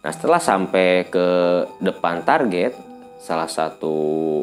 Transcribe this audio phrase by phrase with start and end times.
[0.00, 1.26] Nah setelah sampai ke
[1.84, 2.72] depan target,
[3.20, 4.40] salah satu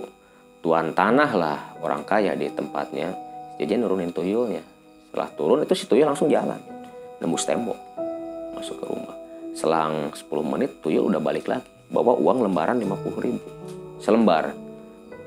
[0.62, 3.10] tuan tanah lah orang kaya di tempatnya,
[3.58, 4.62] jadi nurunin tuyulnya.
[5.10, 6.62] Setelah turun itu si tuyul langsung jalan,
[7.18, 7.74] nembus tembok,
[8.54, 9.18] masuk ke rumah.
[9.58, 13.42] Selang 10 menit tuyul udah balik lagi, bawa uang lembaran 50 ribu,
[13.98, 14.54] selembar.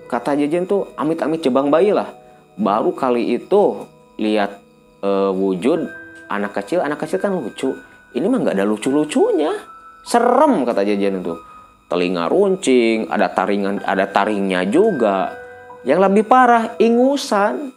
[0.07, 2.07] Kata Jejen tuh amit-amit jebang bayi lah.
[2.55, 3.83] Baru kali itu
[4.15, 4.63] lihat
[5.03, 5.91] eh, wujud
[6.31, 7.75] anak kecil, anak kecil kan lucu.
[8.15, 9.70] Ini mah nggak ada lucu-lucunya.
[10.05, 11.37] Serem kata Jejen itu.
[11.91, 15.35] Telinga runcing, ada taringan, ada taringnya juga.
[15.83, 17.75] Yang lebih parah, ingusan.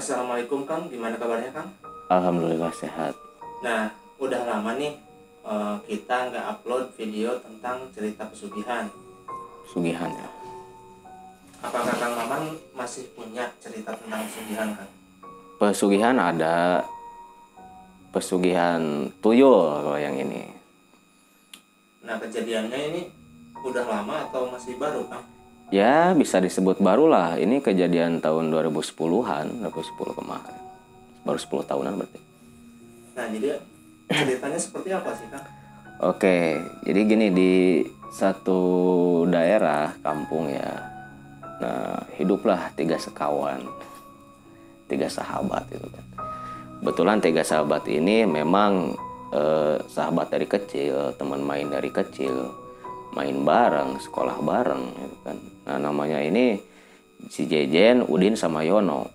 [0.00, 1.68] Assalamualaikum Kang, gimana kabarnya Kang?
[2.08, 3.12] Alhamdulillah sehat.
[3.60, 4.92] Nah, udah lama nih
[5.48, 8.84] eh, kita nggak upload video tentang cerita pesugihan.
[9.64, 10.28] Sugihan ya.
[11.60, 14.90] Apakah Kang Maman masih punya cerita tentang pesugihan Kang?
[15.60, 16.84] Pesugihan ada
[18.12, 20.48] pesugihan tuyul kalau yang ini.
[22.00, 23.02] Nah, kejadiannya ini
[23.60, 25.24] udah lama atau masih baru Kang?
[25.70, 27.38] Ya bisa disebut baru lah.
[27.38, 30.56] Ini kejadian tahun 2010-an, 2010 kemarin.
[31.22, 32.20] Baru 10 tahunan berarti.
[33.14, 33.48] Nah, jadi
[34.10, 35.46] ceritanya seperti apa sih Kang?
[36.00, 36.56] Oke,
[36.88, 37.52] jadi gini di
[38.10, 38.60] satu
[39.28, 40.72] daerah kampung ya.
[41.60, 43.60] Nah, hiduplah tiga sekawan,
[44.88, 46.04] tiga sahabat itu kan.
[46.80, 48.96] Kebetulan tiga sahabat ini memang
[49.30, 52.48] eh, sahabat dari kecil, teman main dari kecil,
[53.12, 55.36] main bareng, sekolah bareng, gitu kan.
[55.68, 56.56] Nah, namanya ini
[57.28, 59.12] si Jejen, Udin sama Yono.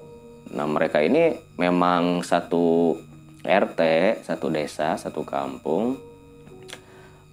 [0.54, 2.94] Nah, mereka ini memang satu
[3.46, 3.82] RT,
[4.26, 5.96] satu desa, satu kampung.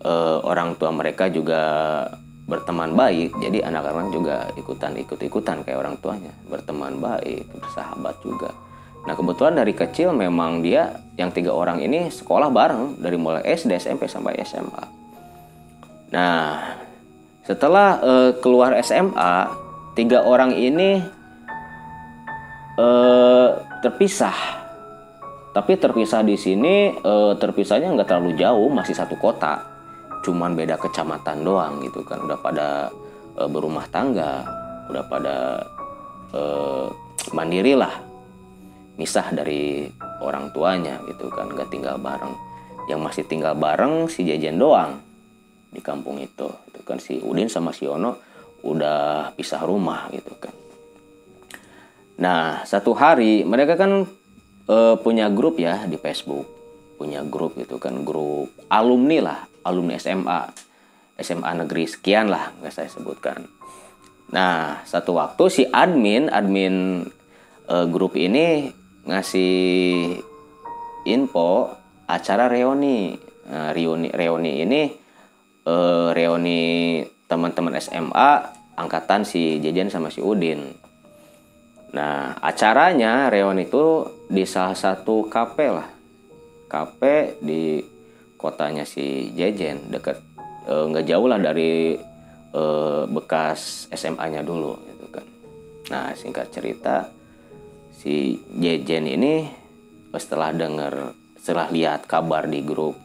[0.02, 1.62] Eh, orang tua mereka juga
[2.42, 8.50] berteman baik jadi anak-anak juga ikutan ikut-ikutan kayak orang tuanya berteman baik bersahabat juga.
[9.02, 13.76] Nah kebetulan dari kecil memang dia yang tiga orang ini sekolah bareng dari mulai SD
[13.76, 14.84] SMP sampai SMA
[16.12, 16.60] nah
[17.44, 19.48] setelah eh, keluar SMA
[19.96, 21.00] tiga orang ini
[22.80, 23.48] eh,
[23.84, 24.61] terpisah
[25.52, 29.60] tapi terpisah di sini eh, terpisahnya nggak terlalu jauh masih satu kota.
[30.24, 32.24] Cuman beda kecamatan doang gitu kan.
[32.24, 32.88] Udah pada
[33.36, 34.48] eh, berumah tangga
[34.88, 35.36] udah pada
[36.32, 36.86] eh,
[37.36, 37.92] mandiri lah.
[38.96, 39.84] Misah dari
[40.24, 41.52] orang tuanya gitu kan.
[41.52, 42.32] Nggak tinggal bareng.
[42.88, 45.04] Yang masih tinggal bareng si Jejen doang
[45.68, 46.96] di kampung itu itu kan.
[46.96, 48.16] Si Udin sama si Ono
[48.64, 50.56] udah pisah rumah gitu kan.
[52.24, 54.08] Nah satu hari mereka kan
[54.68, 56.46] eh, punya grup ya di Facebook.
[56.98, 60.40] Punya grup gitu kan grup alumni lah alumni SMA
[61.18, 63.46] SMA negeri sekian lah nggak saya sebutkan.
[64.30, 67.06] Nah satu waktu si admin admin
[67.66, 68.70] eh, grup ini
[69.02, 69.54] ngasih
[71.10, 71.74] info
[72.06, 73.18] acara reuni.
[73.42, 74.82] Nah, reuni reuni ini
[75.66, 76.60] eh, reuni
[77.26, 78.30] teman-teman SMA
[78.78, 80.81] angkatan si Jejen sama si Udin
[81.92, 85.88] Nah, acaranya reuni itu di salah satu kafe lah.
[86.68, 87.84] Kafe di
[88.40, 90.16] kotanya si Jejen, dekat
[90.68, 91.96] eh, nggak jauh lah dari
[92.52, 95.26] eh, bekas SMA-nya dulu gitu kan.
[95.92, 97.12] Nah, singkat cerita
[97.92, 99.46] si Jejen ini
[100.16, 102.96] setelah dengar setelah lihat kabar di grup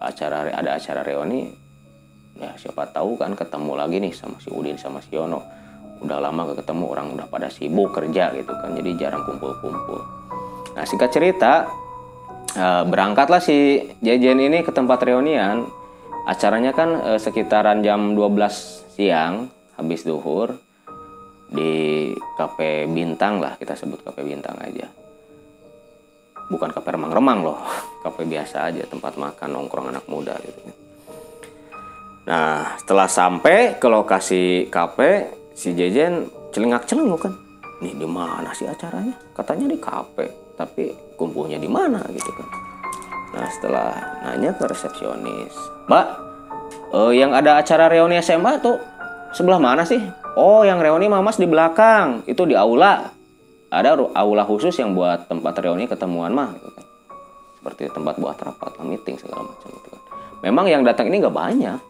[0.00, 1.48] acara ada acara reuni
[2.36, 5.40] ya siapa tahu kan ketemu lagi nih sama si Udin sama si Yono
[6.02, 10.00] udah lama gak ketemu orang udah pada sibuk kerja gitu kan jadi jarang kumpul-kumpul.
[10.76, 11.66] Nah singkat cerita
[12.52, 15.64] eh, berangkatlah si Jejen ini ke tempat reunian.
[16.26, 20.56] Acaranya kan eh, sekitaran jam 12 siang habis duhur
[21.46, 24.88] di kafe bintang lah kita sebut kafe bintang aja.
[26.46, 27.60] Bukan kafe remang-remang loh
[28.04, 30.86] kafe biasa aja tempat makan nongkrong anak muda gitu.
[32.26, 37.32] Nah, setelah sampai ke lokasi kafe, si Jejen celingak celinguk kan.
[37.80, 39.16] Nih di mana sih acaranya?
[39.32, 42.48] Katanya di kafe, tapi kumpulnya di mana gitu kan.
[43.32, 43.90] Nah, setelah
[44.24, 45.52] nanya ke resepsionis,
[45.88, 46.06] "Mbak,
[46.92, 48.76] eh, yang ada acara reuni SMA tuh
[49.32, 50.00] sebelah mana sih?"
[50.36, 52.24] "Oh, yang reuni Mamas di belakang.
[52.28, 53.12] Itu di aula.
[53.72, 56.84] Ada aula khusus yang buat tempat reuni ketemuan mah." Gitu kan.
[57.60, 60.00] Seperti tempat buat rapat, meeting segala macam gitu kan.
[60.44, 61.80] Memang yang datang ini nggak banyak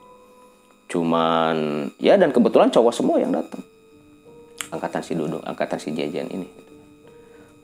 [0.97, 3.61] cuman ya dan kebetulan cowok semua yang datang.
[4.73, 6.49] Angkatan si Dudung angkatan si Jejen ini.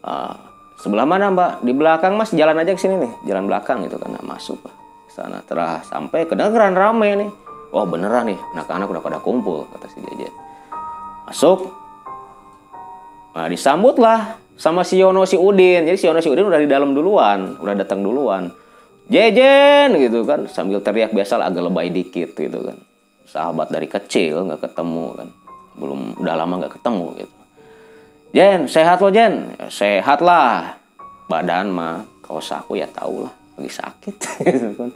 [0.04, 0.36] Ah,
[0.84, 1.64] sebelah mana mbak?
[1.64, 2.36] Di belakang mas.
[2.36, 3.12] Jalan aja ke sini nih.
[3.24, 4.60] Jalan belakang gitu kan masuk
[5.08, 5.40] sana.
[5.48, 7.30] Telah sampai kedengeran rame nih.
[7.72, 8.38] Wah beneran nih.
[8.52, 10.32] Anak-anak udah pada kumpul kata si Jejen.
[11.24, 11.72] Masuk.
[13.32, 15.88] Nah disambut lah sama si Yono si Udin.
[15.88, 17.56] Jadi si Yono si Udin udah di dalam duluan.
[17.56, 18.52] Udah datang duluan.
[19.08, 20.44] Jejen gitu kan.
[20.52, 22.91] Sambil teriak biasa agak lebay dikit gitu kan
[23.32, 25.28] sahabat dari kecil nggak ketemu kan.
[25.80, 27.36] Belum udah lama nggak ketemu gitu.
[28.36, 29.56] Jen sehat lo Jen?
[29.56, 30.76] "Ya, sehat lah.
[31.32, 34.14] Badan mah kalau saku ya tau lah lagi sakit.
[34.48, 34.90] Gitu kan.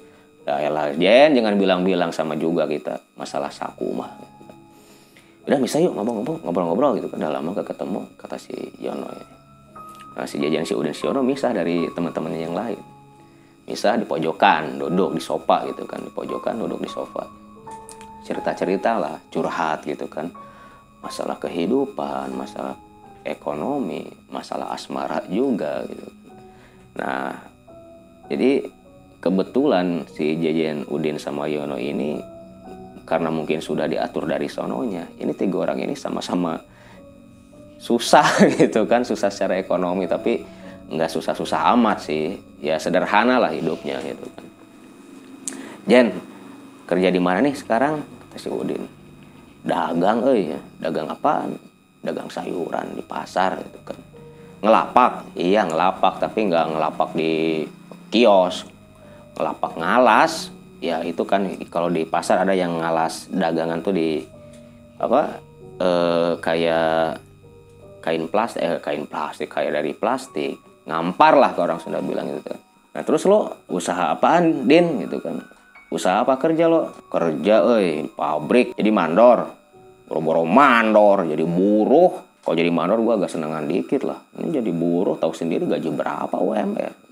[0.47, 4.13] Ya elah Jen jangan bilang-bilang sama juga kita masalah saku mah.
[5.47, 7.23] Udah bisa yuk ngobrol-ngobrol ngobrol-ngobrol gitu kan.
[7.23, 9.27] Udah lama gak ketemu kata si Yono ya.
[10.17, 12.81] Nah, si Jajan si Udin si Yono misah dari teman-temannya yang lain.
[13.69, 16.03] Misah di pojokan duduk di sofa gitu kan.
[16.03, 17.46] Di pojokan duduk di sofa
[18.27, 20.35] cerita-cerita lah curhat gitu kan.
[20.99, 22.75] Masalah kehidupan masalah
[23.23, 26.09] ekonomi masalah asmara juga gitu.
[26.99, 27.39] Nah
[28.27, 28.67] jadi
[29.23, 32.19] kebetulan si Jajan Udin sama Yono ini
[33.07, 36.59] karena mungkin sudah diatur dari sononya ini tiga orang ini sama-sama
[37.79, 38.27] susah
[38.59, 40.43] gitu kan susah secara ekonomi tapi
[40.87, 42.39] nggak susah-susah amat sih.
[42.63, 44.47] Ya sederhana lah hidupnya gitu kan.
[45.87, 46.09] Jen
[46.87, 48.03] kerja di mana nih sekarang
[48.39, 48.85] si Udin.
[49.67, 50.61] Dagang eh ya.
[50.79, 51.59] Dagang apaan?
[52.01, 53.99] Dagang sayuran di pasar gitu kan.
[54.63, 55.35] Ngelapak.
[55.35, 57.65] Iya ngelapak tapi nggak ngelapak di
[58.13, 58.69] kios.
[59.35, 60.55] Ngelapak ngalas.
[60.79, 64.23] Ya itu kan kalau di pasar ada yang ngalas dagangan tuh di
[65.01, 65.41] apa
[65.81, 67.21] eh, kayak
[68.05, 70.61] kain plastik eh, kain plastik kayak dari plastik.
[70.87, 72.61] Ngampar lah ke orang Sunda bilang gitu kan.
[72.95, 75.03] Nah terus lo usaha apaan din?
[75.03, 75.56] Gitu kan
[75.93, 76.93] usaha apa kerja lo?
[77.11, 79.51] Kerja eh pabrik jadi mandor.
[80.07, 82.43] Boro-boro mandor jadi buruh.
[82.43, 84.23] Kalau jadi mandor gua agak senengan dikit lah.
[84.39, 87.07] Ini jadi buruh tahu sendiri gaji berapa UMR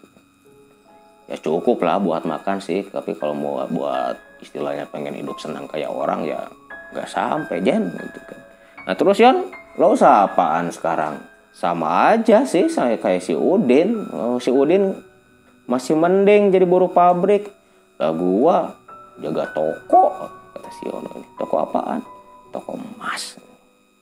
[1.24, 5.88] ya cukup lah buat makan sih tapi kalau mau buat istilahnya pengen hidup senang kayak
[5.88, 6.44] orang ya
[6.92, 8.38] nggak sampai jen gitu kan.
[8.84, 9.48] Nah terus Yon
[9.80, 11.24] lo usaha apaan sekarang?
[11.54, 14.10] Sama aja sih saya kayak si Udin.
[14.10, 14.94] Oh, si Udin
[15.64, 17.48] masih mending jadi buruh pabrik
[17.94, 18.74] lah gua
[19.22, 20.10] jaga toko
[20.54, 21.26] kata si Yono ini.
[21.38, 22.00] Toko apaan?
[22.50, 23.38] Toko emas.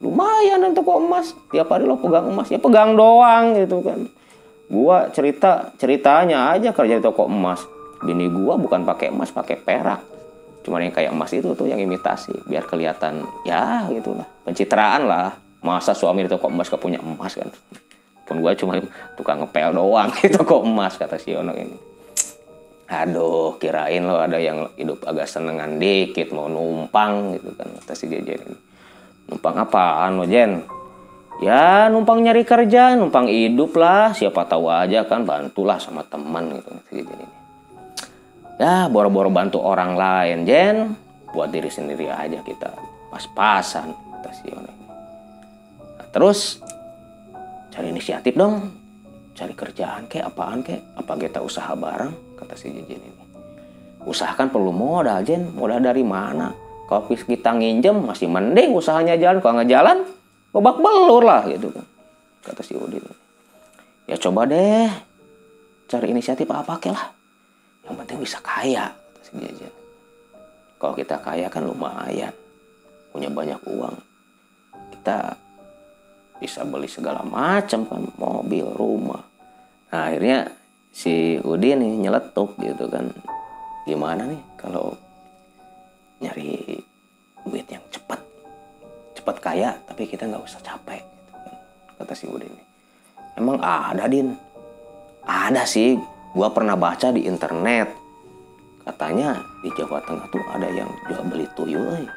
[0.01, 1.37] Lumayan kan toko emas.
[1.53, 2.49] Tiap hari lo pegang emas.
[2.49, 4.09] Ya pegang doang gitu kan.
[4.73, 7.61] Gua cerita ceritanya aja kerja di toko emas.
[8.01, 10.01] Bini gua bukan pakai emas pakai perak.
[10.65, 15.37] Cuman yang kayak emas itu tuh yang imitasi biar kelihatan ya gitulah pencitraan lah.
[15.63, 17.47] Masa suami di toko emas gak punya emas kan?
[18.27, 18.83] Pun gua cuma
[19.15, 21.92] tukang ngepel doang di toko emas kata si Yono ini
[22.93, 28.05] aduh kirain lo ada yang hidup agak senengan dikit mau numpang gitu kan kata si
[28.13, 28.57] Jejen ini.
[29.33, 30.61] Numpang apaan lo Jen?
[31.41, 34.13] Ya numpang nyari kerja numpang hidup lah.
[34.13, 37.27] Siapa tahu aja kan bantulah sama teman gitu gitu ini.
[38.61, 40.93] Ya boro-boro bantu orang lain Jen.
[41.33, 42.77] Buat diri sendiri aja kita
[43.09, 44.73] pas-pasan kata si ini.
[45.97, 46.61] Nah, terus
[47.73, 48.69] cari inisiatif dong.
[49.33, 53.23] Cari kerjaan kayak apaan kayak apa kita usaha bareng kata si Jen ini.
[54.03, 56.51] Usahakan perlu modal Jen modal dari mana?
[56.91, 59.39] Kalau kita nginjem masih mending usahanya jalan.
[59.39, 59.97] Kalau nggak jalan
[60.53, 61.87] babak belur lah gitu kan
[62.43, 63.01] kata si Udin.
[64.11, 64.91] Ya coba deh
[65.87, 67.15] cari inisiatif apa ke lah.
[67.87, 69.83] Yang penting bisa kaya kata si Jajan
[70.83, 72.35] kalau kita kaya kan lumayan
[73.15, 73.95] punya banyak uang.
[74.91, 75.31] Kita
[76.43, 79.23] bisa beli segala macam kan mobil rumah.
[79.95, 80.51] Nah akhirnya
[80.93, 83.09] si Udin nih nyeletuk gitu kan.
[83.89, 84.95] Gimana nih kalau
[86.21, 86.79] nyari
[87.43, 88.21] duit yang cepat?
[89.17, 91.55] Cepat kaya tapi kita nggak usah capek gitu kan
[91.99, 92.53] kata si Udin
[93.41, 94.37] emang ada din?
[95.25, 95.97] Ada sih.
[96.33, 97.93] Gua pernah baca di internet.
[98.83, 102.11] Katanya di Jawa Tengah tuh ada yang jual beli tuyul eh.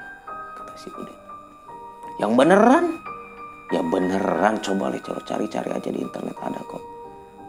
[0.57, 1.19] kata si Udin
[2.19, 3.01] yang beneran?
[3.73, 6.94] Ya beneran coba lihat cari-cari aja di internet ada kok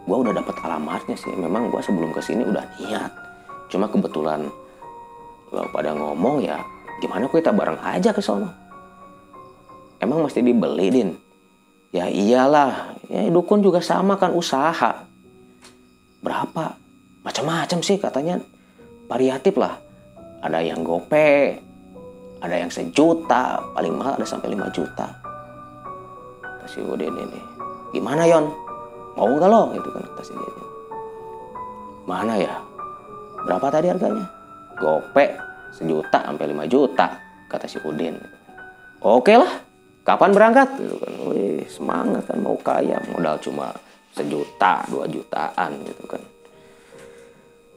[0.07, 1.35] gua udah dapat alamatnya sih.
[1.35, 3.11] Memang gua sebelum ke sini udah niat.
[3.67, 4.47] Cuma kebetulan
[5.47, 6.59] lo pada ngomong ya
[6.99, 8.47] gimana kita bareng aja ke sono?
[9.99, 11.09] Emang mesti dibeli din?
[11.91, 12.95] Ya iyalah.
[13.11, 15.03] Ya dukun juga sama kan usaha.
[16.23, 16.79] Berapa?
[17.27, 18.39] Macam-macam sih katanya.
[19.07, 19.79] Variatif lah.
[20.43, 21.67] Ada yang gope
[22.41, 23.61] ada yang sejuta.
[23.73, 25.07] Paling mahal ada sampai 5 juta.
[26.63, 27.41] Kasih Udin ini.
[27.95, 28.51] Gimana Yon
[29.17, 29.73] mau nggak lo?
[29.73, 30.33] Gitu kan kata si
[32.05, 32.55] mana ya?
[33.43, 34.29] Berapa tadi harganya?
[34.77, 35.33] Gope
[35.73, 37.17] sejuta sampai 5 juta
[37.49, 38.13] kata si Udin.
[39.01, 39.49] Oke lah
[40.05, 40.77] kapan berangkat?
[40.77, 41.11] Gitu kan.
[41.33, 43.73] Wih semangat kan mau kaya modal cuma
[44.13, 46.21] sejuta dua jutaan gitu kan.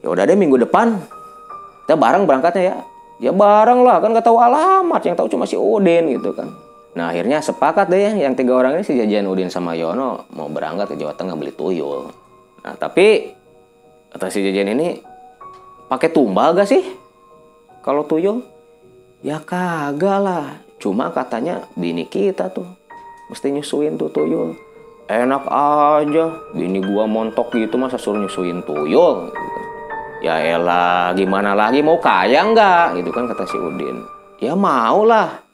[0.05, 1.01] Ya udah deh minggu depan
[1.85, 2.77] kita bareng berangkatnya ya.
[3.21, 6.49] Ya bareng lah kan nggak tahu alamat yang tahu cuma si Udin gitu kan
[6.91, 10.91] nah akhirnya sepakat deh yang tiga orang ini si Jajan Udin sama Yono mau berangkat
[10.91, 12.11] ke Jawa Tengah beli tuyul.
[12.67, 13.31] Nah tapi
[14.11, 14.99] kata si Jajan ini
[15.87, 16.83] pakai tumbal gak sih
[17.79, 18.43] kalau tuyul?
[19.21, 20.59] Ya kagak lah.
[20.81, 22.65] Cuma katanya bini kita tuh
[23.29, 24.57] mesti nyusuin tuh tuyul.
[25.07, 26.25] Enak aja.
[26.51, 29.31] Bini gua montok gitu masa suruh nyusuin tuyul?
[30.21, 31.81] Ya elah gimana lagi?
[31.81, 32.99] Mau kaya nggak?
[33.01, 34.01] gitu kan kata si Udin.
[34.41, 35.50] Ya mau lah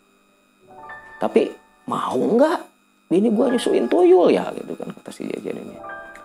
[1.17, 1.49] tapi
[1.89, 2.59] mau nggak?
[3.07, 5.75] Bini gua nyusuin tuyul ya gitu kan kata si Jajan ini.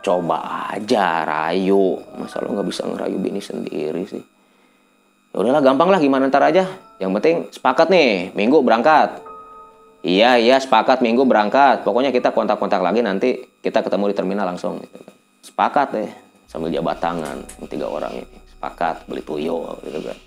[0.03, 2.03] Coba aja rayu.
[2.19, 4.23] Masa lo nggak bisa ngerayu bini sendiri sih?
[5.31, 6.67] Ya udahlah gampang lah gimana ntar aja.
[6.99, 9.23] Yang penting sepakat nih minggu berangkat.
[10.03, 11.87] Iya iya sepakat minggu berangkat.
[11.87, 15.15] Pokoknya kita kontak-kontak lagi nanti kita ketemu di terminal langsung gitu kan.
[15.47, 16.11] Sepakat deh
[16.51, 18.39] sambil jabat tangan yang tiga orang ini.
[18.51, 20.19] Sepakat beli tuyul gitu kan.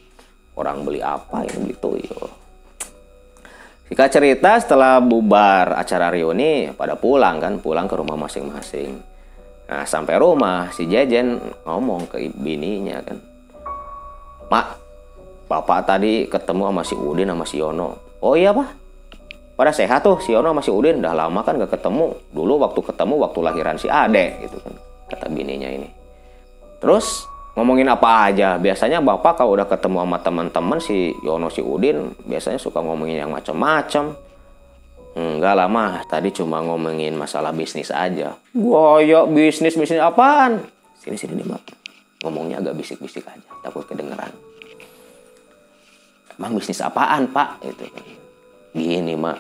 [0.56, 2.45] Orang beli apa ini beli tuyul
[3.86, 8.98] Singkat cerita setelah bubar acara reuni pada pulang kan pulang ke rumah masing-masing.
[9.70, 13.18] Nah sampai rumah si Jejen ngomong ke bininya kan.
[14.50, 14.68] Mak
[15.46, 18.18] bapak tadi ketemu sama si Udin sama si Yono.
[18.26, 18.74] Oh iya pak.
[19.54, 21.06] Pada sehat tuh si Yono sama si Udin.
[21.06, 22.18] Udah lama kan gak ketemu.
[22.34, 24.74] Dulu waktu ketemu waktu lahiran si Ade gitu kan
[25.14, 25.90] kata bininya ini.
[26.82, 28.60] Terus ngomongin apa aja.
[28.60, 33.32] Biasanya bapak kalau udah ketemu sama teman-teman si Yono si Udin biasanya suka ngomongin yang
[33.32, 34.16] macam-macam
[35.16, 38.36] enggak lama tadi cuma ngomongin masalah bisnis aja.
[38.52, 40.60] Gaya bisnis bisnis apaan?
[41.00, 41.64] Sini sini nih mak
[42.28, 43.50] ngomongnya agak bisik-bisik aja.
[43.64, 44.36] Takut kedengeran.
[46.36, 47.64] Emang bisnis apaan pak?
[47.64, 48.06] Itu kan.
[48.76, 49.40] Gini mak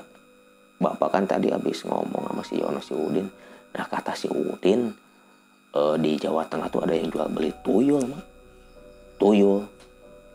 [0.79, 3.27] bapak kan tadi habis ngomong sama si Yono si Udin.
[3.75, 4.95] Nah kata si Udin
[5.75, 8.24] eh, di Jawa Tengah tuh ada yang jual beli tuyul mak
[9.20, 9.63] tuyul.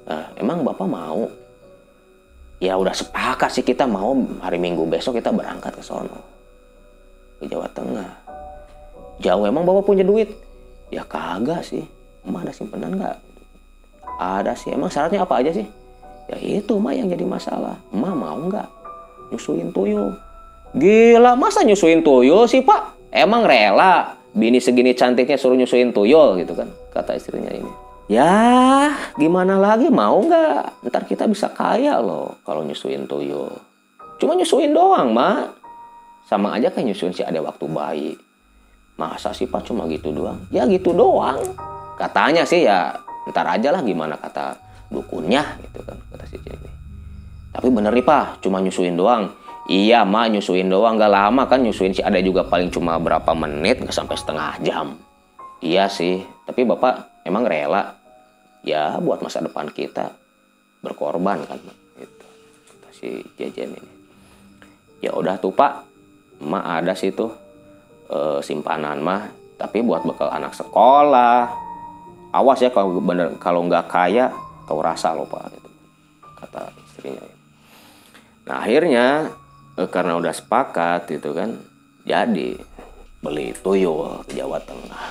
[0.09, 1.29] Nah, emang bapak mau?
[2.61, 4.13] Ya udah sepakat sih kita mau
[4.45, 6.21] hari Minggu besok kita berangkat ke sono
[7.41, 8.11] ke Jawa Tengah.
[9.21, 10.29] Jauh emang bapak punya duit?
[10.93, 11.85] Ya kagak sih.
[12.25, 13.17] Emang ada simpenan nggak?
[14.21, 14.77] Ada sih.
[14.77, 15.65] Emang syaratnya apa aja sih?
[16.29, 17.81] Ya itu mah yang jadi masalah.
[17.93, 18.69] Emak mau nggak
[19.33, 20.13] nyusuin tuyul?
[20.77, 22.97] Gila masa nyusuin tuyul sih pak?
[23.09, 27.73] Emang rela bini segini cantiknya suruh nyusuin tuyul gitu kan kata istrinya ini.
[28.11, 29.87] Ya gimana lagi?
[29.87, 30.87] Mau nggak?
[30.91, 33.55] Ntar kita bisa kaya loh kalau nyusuin tuyul.
[34.19, 35.55] Cuma nyusuin doang mak
[36.27, 38.13] sama aja kayak nyusuin si ada waktu bayi.
[38.99, 40.43] Masa sih pak cuma gitu doang?
[40.51, 41.39] Ya gitu doang.
[41.95, 42.99] Katanya sih ya
[43.31, 44.59] ntar aja lah gimana kata
[44.91, 46.71] dukunnya gitu kan kata si Jenny
[47.55, 49.31] tapi bener nih pak cuma nyusuin doang
[49.71, 53.79] iya mak nyusuin doang gak lama kan nyusuin si ada juga paling cuma berapa menit
[53.79, 54.99] gak sampai setengah jam.
[55.63, 57.95] Iya sih tapi bapak emang rela.
[58.67, 60.11] Ya buat masa depan kita.
[60.83, 63.93] Berkorban kan kata si Jejen ini.
[65.01, 65.87] Ya udah tuh pak.
[66.43, 67.31] Emak ada sih tuh
[68.11, 71.47] eh, simpanan mah tapi buat bekal anak sekolah.
[72.33, 74.33] Awas ya kalau bener kalau nggak kaya
[74.65, 75.71] tahu rasa loh pak gitu.
[76.41, 77.23] kata istrinya.
[78.49, 79.29] Nah akhirnya
[79.81, 81.57] eh, karena udah sepakat gitu kan
[82.05, 82.61] jadi
[83.21, 85.07] beli tuyul ke Jawa Tengah.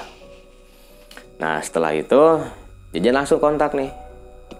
[1.39, 2.41] Nah setelah itu
[2.89, 3.93] Jajan langsung kontak nih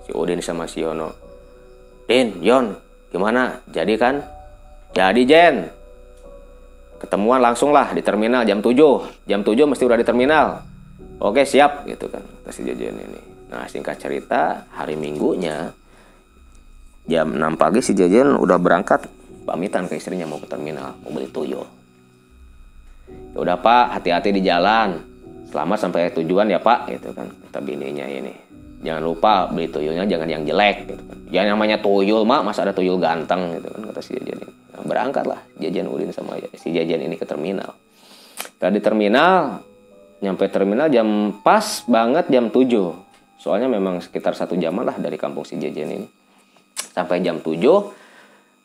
[0.06, 1.14] si Udin sama si Yono.
[2.06, 2.78] Din Yon
[3.10, 3.62] gimana?
[3.70, 4.22] Jadi kan?
[4.94, 5.66] Jadi Jen.
[7.00, 10.62] Ketemuan langsung lah di terminal jam 7 jam 7 mesti udah di terminal.
[11.20, 13.22] Oke siap gitu kan kata si Jajan ini.
[13.50, 15.74] Nah singkat cerita hari minggunya
[17.10, 21.30] jam 6 pagi si Jajan udah berangkat pamitan ke istrinya mau ke terminal mau beli
[21.32, 21.66] tuyul.
[23.34, 25.02] Ya udah pak hati-hati di jalan.
[25.50, 27.26] Selamat sampai tujuan ya pak gitu kan.
[27.50, 28.34] Kata bininya ini.
[28.80, 31.18] Jangan lupa beli tuyulnya jangan yang jelek gitu kan.
[31.28, 34.84] Ya namanya tuyul mak masa ada tuyul ganteng gitu kan kata si Jajan ini nah,
[34.88, 37.76] berangkat lah Jajan Udin sama si Jajan ini ke terminal.
[38.56, 39.64] Tadi terminal
[40.24, 41.08] nyampe terminal jam
[41.44, 46.08] pas banget jam 7 soalnya memang sekitar satu jam lah dari kampung si Jajan ini.
[46.76, 47.52] Sampai jam 7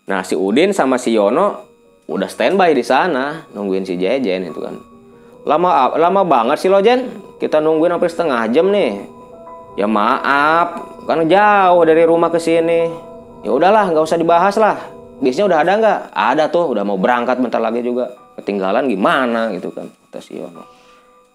[0.05, 4.77] nah si Udin sama si Yono udah standby di sana nungguin si Jajan itu kan.
[5.45, 7.09] Lama lama banget sih lo Jen.
[7.37, 9.05] Kita nungguin sampai setengah jam nih.
[9.77, 12.89] Ya maaf kan jauh dari rumah ke sini.
[13.45, 14.81] Ya udahlah nggak usah dibahas lah.
[15.21, 15.99] Bisnya udah ada nggak?
[16.17, 18.09] Ada tuh udah mau berangkat bentar lagi juga.
[18.41, 20.65] Ketinggalan gimana gitu kan kata si Yono.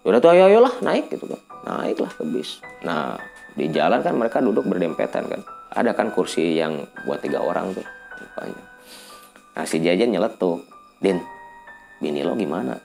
[0.02, 1.40] Ya udah tuh ayo ayolah naik gitu kan.
[1.66, 2.58] Naiklah ke bis.
[2.82, 3.14] Nah
[3.54, 5.40] di jalan kan mereka duduk berdempetan kan.
[5.70, 7.99] Ada kan kursi yang buat tiga orang tuh
[8.40, 8.64] rupanya
[9.50, 10.64] nah si Jajan nyeletuk.
[11.00, 11.20] Din
[12.00, 12.76] bini lo gimana?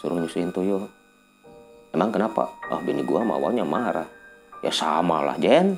[0.00, 0.88] Suruh nyusuin tuyul.
[1.92, 2.48] Emang kenapa?
[2.72, 4.08] Ah bini gua sama awalnya marah.
[4.64, 5.76] Ya sama lah Jen.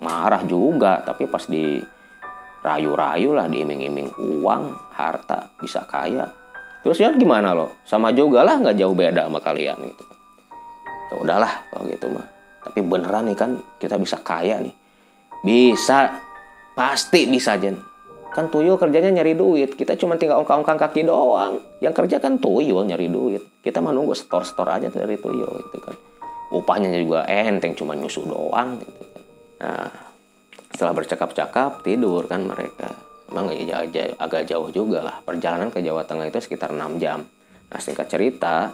[0.00, 1.80] Marah juga tapi pas di
[2.62, 6.30] rayu-rayu lah diiming-iming uang harta bisa kaya.
[6.84, 10.04] Terus ya gimana loh sama juga lah nggak jauh beda sama kalian gitu.
[11.12, 12.26] Ya udahlah kalau gitu mah.
[12.62, 14.74] Tapi beneran nih kan kita bisa kaya nih.
[15.42, 16.16] Bisa.
[16.72, 17.91] Pasti bisa Jen
[18.32, 19.76] kan tuyul kerjanya nyari duit.
[19.76, 21.60] Kita cuma tinggal ongkang-ongkang kaki doang.
[21.84, 23.44] Yang kerja kan tuyul nyari duit.
[23.60, 25.96] Kita mah nunggu store-store aja dari tuyul gitu kan.
[26.52, 29.22] Upahnya juga enteng cuma nyusu doang gitu kan.
[29.60, 29.88] Nah
[30.72, 32.88] setelah bercakap-cakap tidur kan mereka.
[33.28, 33.84] Emang ya,
[34.20, 35.16] agak jauh juga lah.
[35.24, 37.24] Perjalanan ke Jawa Tengah itu sekitar 6 jam.
[37.68, 38.72] Nah singkat cerita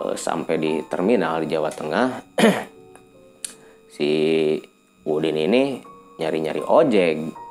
[0.00, 2.08] eh, sampai di terminal di Jawa Tengah
[3.94, 4.10] si
[5.04, 5.80] Udin ini
[6.16, 7.43] nyari-nyari ojek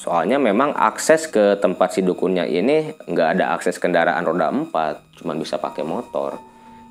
[0.00, 5.36] Soalnya memang akses ke tempat si dukunnya ini nggak ada akses kendaraan roda 4, cuma
[5.36, 6.40] bisa pakai motor.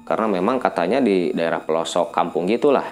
[0.06, 2.86] Karena memang katanya di daerah pelosok kampung gitulah.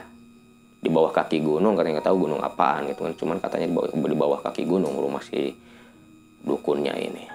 [0.81, 3.13] Di bawah kaki gunung, katanya nggak tahu gunung apaan gitu kan.
[3.13, 5.53] Cuman katanya di bawah, di bawah kaki gunung rumah si
[6.41, 7.25] dukunnya ini.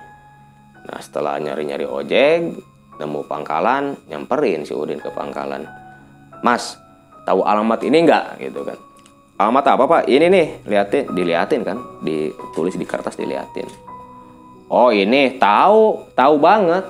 [0.82, 2.50] Nah setelah nyari-nyari ojek,
[2.98, 5.70] nemu pangkalan, nyamperin si Udin ke pangkalan.
[6.42, 6.74] Mas,
[7.22, 8.78] tahu alamat ini nggak gitu kan?
[9.42, 10.02] Alamat apa pak?
[10.06, 11.78] Ini nih liatin diliatin kan?
[11.98, 13.66] Ditulis di kertas diliatin.
[14.70, 16.86] Oh ini tahu tahu banget.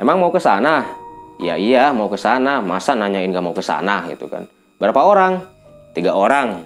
[0.00, 0.88] Emang mau ke sana?
[1.36, 2.64] Ya iya mau ke sana.
[2.64, 4.48] Masa nanyain gak mau ke sana gitu kan?
[4.80, 5.44] Berapa orang?
[5.92, 6.64] Tiga orang.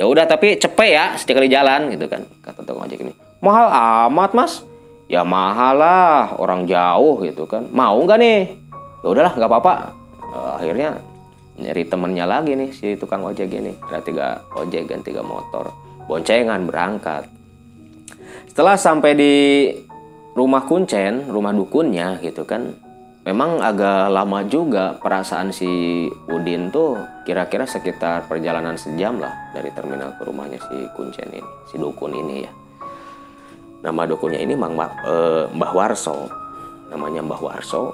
[0.00, 2.24] Ya udah tapi cepet ya sekali jalan gitu kan?
[2.42, 3.12] Kata tukang ojek ini.
[3.44, 3.68] Mahal
[4.08, 4.64] amat mas.
[5.06, 7.68] Ya mahal lah orang jauh gitu kan?
[7.70, 8.40] Mau nggak nih?
[9.04, 9.74] Ya udahlah nggak apa-apa.
[10.34, 10.98] Uh, akhirnya
[11.58, 13.74] nyari temennya lagi nih si tukang ojek ini.
[13.90, 14.26] Ada tiga
[14.58, 15.70] ojek dan tiga motor.
[16.10, 17.30] Boncengan berangkat.
[18.50, 19.34] Setelah sampai di
[20.34, 22.74] rumah kuncen rumah dukunnya gitu kan
[23.22, 30.12] memang agak lama juga perasaan si Udin tuh kira-kira sekitar perjalanan sejam lah dari terminal
[30.18, 32.52] ke rumahnya si kuncen ini si dukun ini ya.
[33.84, 36.24] Nama dukunnya ini Mbah, eh, Mbah Warso.
[36.88, 37.92] Namanya Mbah Warso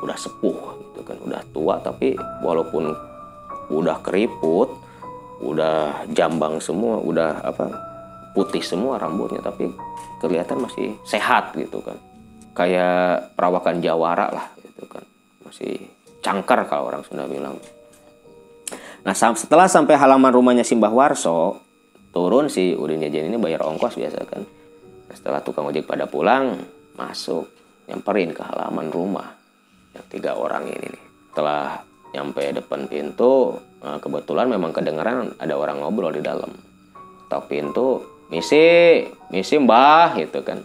[0.00, 1.20] udah sepuh gitu kan.
[1.20, 2.88] Udah tua tapi walaupun
[3.68, 4.72] udah keriput
[5.36, 7.68] udah jambang semua udah apa
[8.32, 9.68] putih semua rambutnya tapi
[10.24, 12.00] kelihatan masih sehat gitu kan.
[12.56, 15.04] Kayak perawakan jawara lah gitu kan.
[15.44, 15.92] Masih
[16.24, 17.60] cangkar kalau orang Sunda bilang.
[19.04, 21.60] Nah setelah sampai halaman rumahnya Simbah Warso
[22.16, 24.40] turun si Udin Jajan ini bayar ongkos biasa kan.
[25.12, 26.56] Setelah tukang ojek pada pulang
[26.96, 27.44] masuk
[27.86, 29.35] nyamperin ke halaman rumah
[30.08, 31.04] tiga orang ini nih.
[31.32, 31.82] Setelah
[32.16, 36.48] nyampe depan pintu eh, kebetulan memang kedengeran ada orang ngobrol di dalam.
[37.26, 38.00] Tok pintu
[38.32, 40.62] misi misi mbah gitu kan.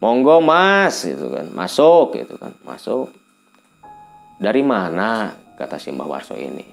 [0.00, 1.50] Monggo mas gitu kan.
[1.52, 2.56] Masuk gitu kan.
[2.64, 3.12] Masuk.
[4.40, 5.36] Dari mana?
[5.60, 6.64] kata si mbah Warso ini.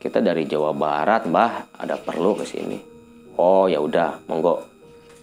[0.00, 1.76] Kita dari Jawa Barat mbah.
[1.76, 2.80] Ada perlu ke sini.
[3.36, 4.64] Oh ya udah monggo.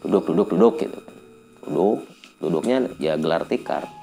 [0.05, 1.17] Duduk duduk duduk gitu kan.
[1.65, 2.05] Duduk.
[2.37, 4.02] Duduknya ya gelar tikar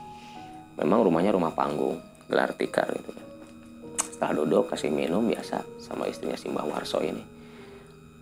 [0.81, 3.13] memang rumahnya rumah panggung gelar tikar gitu.
[3.13, 3.31] Kan
[4.21, 7.25] setelah duduk kasih minum biasa sama istrinya si Mbah Warso ini.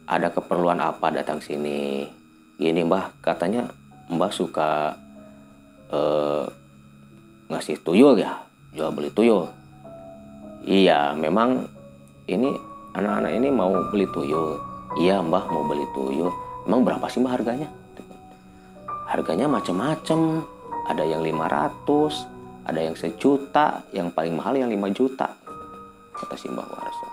[0.07, 2.07] Ada keperluan apa datang sini?
[2.55, 3.66] Gini Mbah katanya
[4.07, 4.94] Mbah suka
[5.90, 6.47] uh,
[7.51, 9.51] ngasih tuyul ya jual beli tuyul.
[10.62, 11.66] Iya memang
[12.31, 12.55] ini
[12.94, 14.55] anak-anak ini mau beli tuyul.
[15.03, 16.31] Iya Mbah mau beli tuyul.
[16.62, 17.66] Emang berapa sih Mbah harganya?
[19.11, 20.47] Harganya macam-macam
[20.87, 22.38] ada yang 500
[22.68, 25.33] ada yang sejuta yang paling mahal yang 5 juta
[26.12, 27.09] kata Simbah Warso.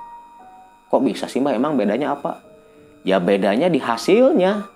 [0.91, 2.43] Kok bisa sih Mbak emang bedanya apa?
[3.07, 4.67] Ya bedanya di hasilnya.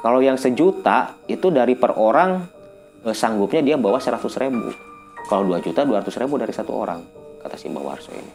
[0.00, 2.40] Kalau yang sejuta itu dari per orang
[3.04, 4.72] eh, sanggupnya dia bawa 100 ribu.
[5.28, 7.00] Kalau 2 juta 200 ribu dari satu orang
[7.44, 8.32] kata Simbah Warso ini.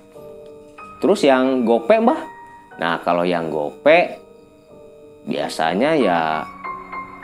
[1.02, 2.22] Terus yang gope mbah?
[2.78, 4.22] Nah kalau yang gope
[5.26, 6.20] biasanya ya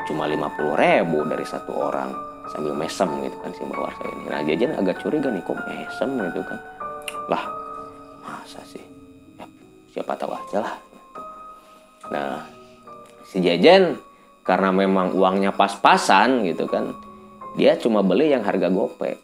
[0.10, 4.42] cuma 50 ribu dari satu orang sambil mesem gitu kan si Mbak Warsa ini nah
[4.46, 6.60] jajan agak curiga nih kok mesem gitu kan.
[7.26, 7.44] Lah
[8.22, 8.84] masa sih?
[9.40, 9.46] Ya,
[9.94, 10.76] siapa tahu aja lah.
[12.14, 12.46] Nah
[13.26, 13.98] si jajan
[14.46, 16.94] karena memang uangnya pas-pasan gitu kan
[17.58, 19.18] dia cuma beli yang harga gope.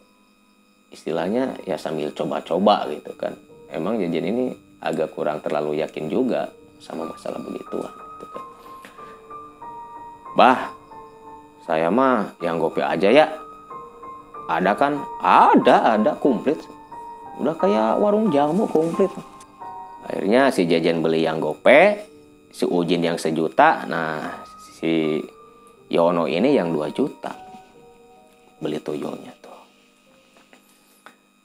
[0.92, 3.38] Istilahnya ya sambil coba-coba gitu kan.
[3.72, 4.44] Emang jajan ini
[4.82, 6.50] agak kurang terlalu yakin juga
[6.82, 8.44] sama masalah begituan gitu kan.
[10.34, 10.81] Bah
[11.72, 13.32] saya mah yang gope aja ya.
[14.44, 15.00] Ada kan?
[15.24, 16.60] Ada ada komplit.
[17.40, 19.08] Udah kayak warung jamu komplit.
[20.04, 21.96] Akhirnya si jajan beli yang gope
[22.52, 23.88] si ujin yang sejuta.
[23.88, 24.44] Nah
[24.76, 25.24] si
[25.88, 27.32] Yono ini yang 2 juta.
[28.60, 29.60] Beli tuyulnya tuh.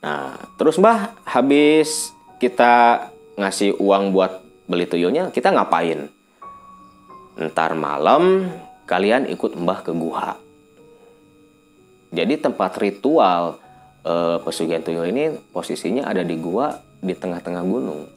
[0.03, 3.07] Nah terus mbah habis kita
[3.39, 6.11] ngasih uang buat beli tuyulnya kita ngapain?
[7.39, 8.51] Ntar malam
[8.87, 10.47] kalian ikut mbah ke gua
[12.11, 13.59] jadi tempat ritual
[14.07, 18.07] eh, pesugihan tuyul ini posisinya ada di gua di tengah-tengah gunung.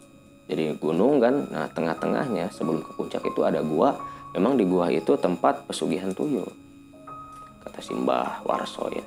[0.51, 3.99] Jadi gunung kan nah tengah-tengahnya sebelum ke puncak itu ada gua.
[4.35, 6.47] Memang di gua itu tempat pesugihan tuyul
[7.61, 9.05] kata si mbah Warso ini.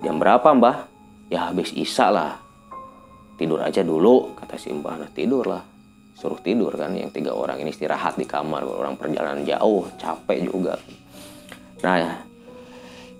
[0.00, 0.88] Jam berapa mbah?
[1.28, 2.40] Ya habis isa lah.
[3.36, 4.96] Tidur aja dulu kata si mbah.
[4.96, 5.75] Nah tidur lah
[6.16, 10.80] suruh tidur kan yang tiga orang ini istirahat di kamar orang perjalanan jauh capek juga.
[11.84, 12.24] Nah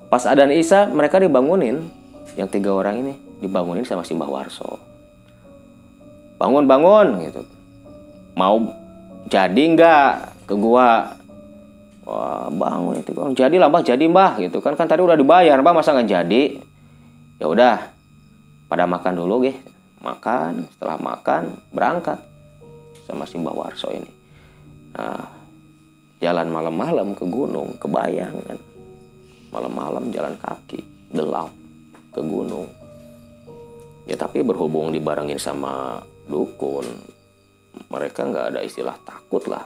[0.09, 1.92] pas adan isa mereka dibangunin
[2.40, 3.12] yang tiga orang ini
[3.44, 4.80] dibangunin sama si mbah Warso.
[6.40, 7.44] Bangun bangun gitu.
[8.32, 8.64] Mau
[9.28, 10.32] jadi nggak?
[10.48, 11.12] Ke gua
[12.06, 14.72] wah bangun itu orang jadi lah mbah jadi mbah gitu kan.
[14.72, 16.42] Kan tadi udah dibayar mbah masa nggak jadi?
[17.37, 17.92] Ya udah
[18.72, 19.56] pada makan dulu gih.
[20.00, 22.24] Makan setelah makan berangkat
[23.06, 24.10] sama si Mbah Warso ini.
[24.98, 25.24] Nah,
[26.18, 28.58] jalan malam-malam ke gunung kebayang kan.
[29.54, 30.82] Malam-malam jalan kaki
[31.14, 31.54] gelap
[32.10, 32.66] ke gunung.
[34.10, 36.86] Ya tapi berhubung dibarengin sama dukun
[37.92, 39.62] mereka nggak ada istilah takut lah.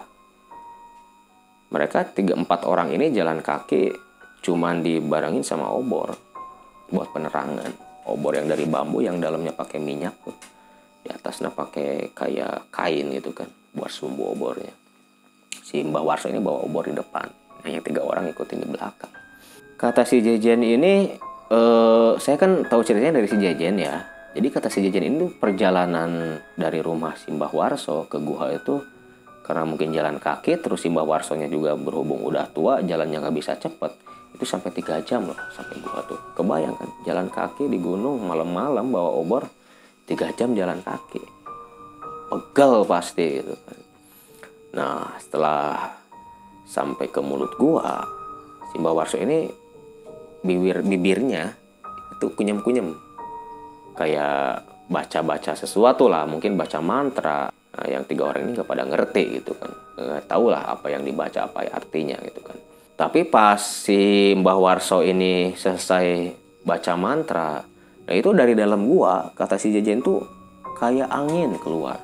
[1.71, 3.95] Mereka tiga empat orang ini jalan kaki
[4.43, 6.13] cuman dibarengin sama obor
[6.91, 7.71] buat penerangan.
[8.11, 10.17] Obor yang dari bambu yang dalamnya pakai minyak.
[10.27, 10.50] tuh
[11.21, 14.73] atasnya pakai kayak kain gitu kan buat sumbu obornya.
[15.61, 17.29] Si Mbah Warso ini bawa obor di depan
[17.63, 19.13] hanya tiga orang ikutin di belakang.
[19.77, 21.13] Kata si Jejen ini
[21.53, 24.01] eh, saya kan tahu ceritanya dari si Jejen ya.
[24.33, 28.81] Jadi kata si Jejen ini perjalanan dari rumah si Mbah Warso ke gua itu
[29.45, 33.59] karena mungkin jalan kaki terus si Mbah Warsonya juga berhubung udah tua jalannya nggak bisa
[33.59, 33.91] cepet
[34.31, 36.19] itu sampai tiga jam loh sampai gua tuh.
[36.39, 39.60] Kebayang kan jalan kaki di gunung malam-malam bawa obor
[40.11, 41.23] tiga jam jalan kaki.
[42.31, 43.79] Pegel pasti gitu kan
[44.71, 45.91] nah setelah
[46.63, 48.07] sampai ke mulut gua
[48.71, 49.51] si Mbak Warso ini
[50.47, 51.51] bibir bibirnya
[52.15, 52.95] itu kunyem kunyem
[53.99, 57.47] kayak baca-baca sesuatu lah mungkin baca mantra.
[57.51, 59.71] Nah, yang tiga orang ini nggak pada ngerti gitu kan.
[59.95, 62.59] Nggak tahu lah apa yang dibaca apa artinya gitu kan.
[62.99, 66.35] Tapi pas si Mbah Warso ini selesai
[66.67, 67.63] baca mantra
[68.11, 70.19] Nah itu dari dalam gua kata si Jejen tuh
[70.83, 71.95] kayak angin keluar.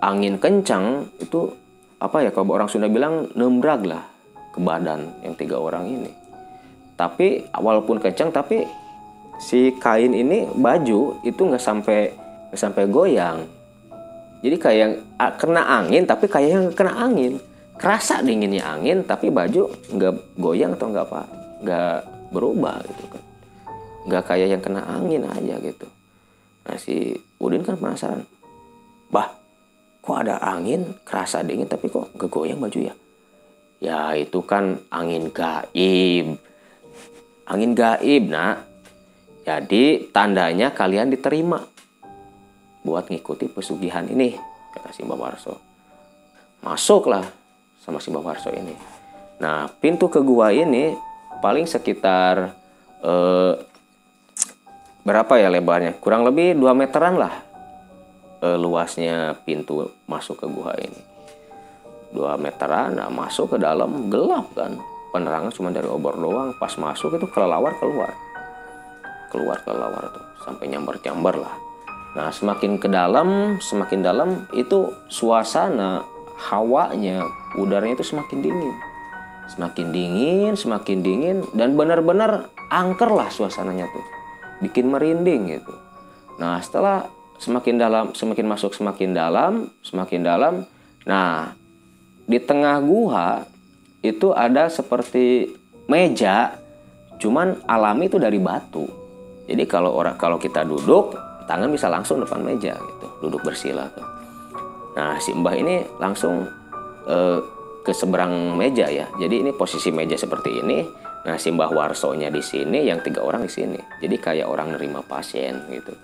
[0.00, 1.52] Angin kencang itu
[2.00, 4.08] apa ya kalau orang Sunda bilang nembrag lah
[4.56, 6.08] ke badan yang tiga orang ini.
[6.96, 8.64] Tapi walaupun kencang tapi
[9.36, 12.08] si kain ini baju itu nggak sampai
[12.48, 13.44] nggak sampai goyang.
[14.40, 14.88] Jadi kayak
[15.36, 17.36] kena angin tapi kayak yang kena angin.
[17.76, 21.22] Kerasa dinginnya angin tapi baju nggak goyang atau nggak apa
[21.60, 21.96] nggak
[22.32, 23.33] berubah gitu kan
[24.04, 25.88] nggak kayak yang kena angin aja gitu.
[26.64, 28.24] Nah si Udin kan penasaran.
[29.08, 29.32] Bah
[30.04, 30.96] kok ada angin?
[31.04, 32.94] Kerasa dingin tapi kok kegoyang baju ya?
[33.80, 36.40] Ya itu kan angin gaib.
[37.48, 38.64] Angin gaib nak.
[39.44, 41.60] Jadi tandanya kalian diterima
[42.80, 44.36] buat ngikuti pesugihan ini
[44.72, 45.60] kata si Mbak Warso.
[46.64, 47.24] Masuklah
[47.84, 48.72] sama si Mbak Warso ini.
[49.40, 50.96] Nah pintu ke gua ini
[51.44, 52.56] paling sekitar
[53.04, 53.52] eh,
[55.04, 56.00] berapa ya lebarnya?
[56.00, 57.44] Kurang lebih 2 meteran lah
[58.40, 61.00] e, luasnya pintu masuk ke gua ini.
[62.16, 64.80] 2 meteran, nah masuk ke dalam gelap kan.
[65.12, 66.56] Penerangan cuma dari obor doang.
[66.58, 68.10] Pas masuk itu kelelawar keluar.
[69.30, 71.54] Keluar kelelawar tuh sampai nyamber-nyamber lah.
[72.14, 76.06] Nah, semakin ke dalam, semakin dalam itu suasana
[76.50, 77.26] hawanya,
[77.58, 78.74] udaranya itu semakin dingin.
[79.50, 84.23] Semakin dingin, semakin dingin dan benar-benar angker lah suasananya tuh
[84.64, 85.74] bikin merinding gitu.
[86.40, 87.06] Nah, setelah
[87.38, 90.54] semakin dalam, semakin masuk semakin dalam, semakin dalam.
[91.04, 91.52] Nah,
[92.24, 93.44] di tengah gua
[94.00, 95.52] itu ada seperti
[95.88, 96.56] meja,
[97.20, 98.88] cuman alami itu dari batu.
[99.44, 101.12] Jadi kalau orang kalau kita duduk,
[101.44, 104.08] tangan bisa langsung depan meja gitu, duduk bersila tuh.
[104.96, 106.48] Nah, si Mbah ini langsung
[107.04, 107.38] eh,
[107.84, 109.04] ke seberang meja ya.
[109.20, 110.88] Jadi ini posisi meja seperti ini,
[111.24, 113.80] Nah, si Mbah Warsonya di sini, yang tiga orang di sini.
[114.00, 115.96] Jadi kayak orang nerima pasien gitu.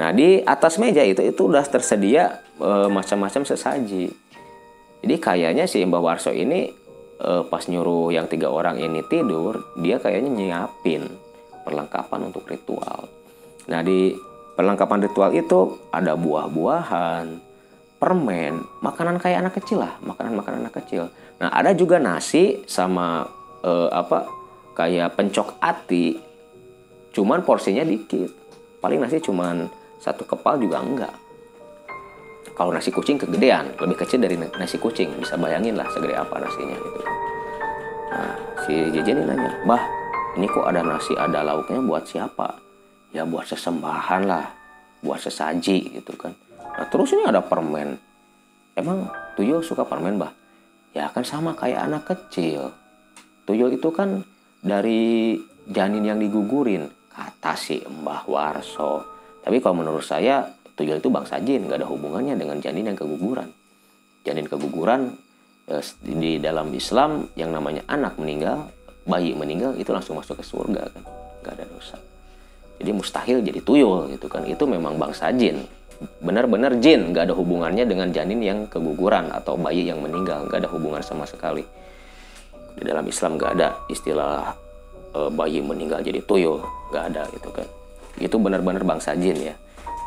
[0.00, 4.10] Nah, di atas meja itu itu udah tersedia e, macam-macam sesaji.
[5.04, 6.72] Jadi kayaknya si Mbah Warso ini
[7.20, 11.04] e, pas nyuruh yang tiga orang ini tidur, dia kayaknya nyiapin
[11.62, 13.06] perlengkapan untuk ritual.
[13.68, 14.16] Nah, di
[14.56, 17.26] perlengkapan ritual itu ada buah-buahan,
[18.00, 21.12] permen, makanan kayak anak kecil lah, makanan-makanan anak kecil.
[21.38, 23.28] Nah, ada juga nasi sama
[23.64, 24.28] uh, apa
[24.76, 26.20] kayak pencok ati
[27.16, 28.28] cuman porsinya dikit.
[28.84, 29.64] Paling nasi cuman
[29.96, 31.14] satu kepal juga enggak.
[32.54, 35.16] Kalau nasi kucing kegedean lebih kecil dari nasi kucing.
[35.16, 37.00] Bisa bayangin lah segede apa nasinya gitu.
[38.12, 38.32] Nah
[38.68, 39.82] si Jejen ini nanya bah
[40.36, 42.60] ini kok ada nasi ada lauknya buat siapa?
[43.14, 44.46] Ya buat sesembahan lah
[45.00, 46.36] buat sesaji gitu kan.
[46.60, 47.96] Nah terus ini ada permen.
[48.74, 49.06] Emang
[49.38, 50.34] tuyul suka permen bah
[50.94, 52.70] ya kan sama kayak anak kecil
[53.44, 54.24] tuyul itu kan
[54.64, 55.36] dari
[55.68, 59.04] janin yang digugurin kata si Mbah Warso.
[59.44, 63.48] Tapi kalau menurut saya tuyul itu bangsa jin nggak ada hubungannya dengan janin yang keguguran.
[64.24, 65.12] Janin keguguran
[65.68, 68.72] eh, di dalam Islam yang namanya anak meninggal
[69.04, 71.04] bayi meninggal itu langsung masuk ke surga kan.
[71.44, 71.96] Nggak ada dosa.
[72.80, 74.48] Jadi mustahil jadi tuyul gitu kan.
[74.48, 75.62] Itu memang bangsa jin.
[76.24, 80.48] Benar-benar jin nggak ada hubungannya dengan janin yang keguguran atau bayi yang meninggal.
[80.48, 81.83] Nggak ada hubungan sama sekali
[82.74, 84.54] di dalam Islam nggak ada istilah
[85.14, 87.66] e, bayi meninggal jadi tuyul nggak ada gitu kan.
[88.18, 89.54] Itu benar-benar bangsa jin ya.